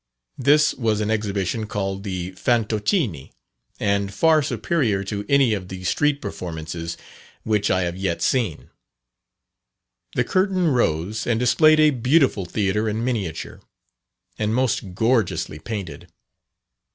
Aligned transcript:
This 0.39 0.73
was 0.73 0.99
an 0.99 1.11
exhibition 1.11 1.67
called 1.67 2.01
the 2.03 2.31
Fantoccini, 2.31 3.31
and 3.79 4.11
far 4.11 4.41
superior 4.41 5.03
to 5.03 5.23
any 5.29 5.53
of 5.53 5.67
the 5.67 5.83
street 5.83 6.19
performances 6.23 6.97
which 7.43 7.69
I 7.69 7.81
have 7.83 7.95
yet 7.95 8.19
seen. 8.23 8.71
The 10.15 10.23
curtain 10.23 10.69
rose 10.69 11.27
and 11.27 11.39
displayed 11.39 11.79
a 11.79 11.91
beautiful 11.91 12.45
theatre 12.45 12.89
in 12.89 13.05
miniature, 13.05 13.61
and 14.39 14.55
most 14.55 14.95
gorgeously 14.95 15.59
painted. 15.59 16.07